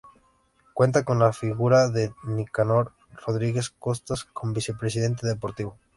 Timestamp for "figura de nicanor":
1.31-2.91